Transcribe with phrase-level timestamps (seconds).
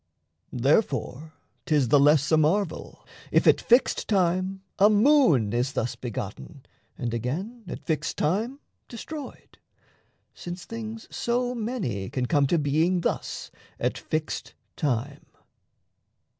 [0.55, 1.33] Therefore,
[1.67, 6.65] 'tis The less a marvel, if at fixed time A moon is thus begotten
[6.97, 9.59] and again At fixed time destroyed,
[10.33, 15.27] since things so many Can come to being thus at fixed time.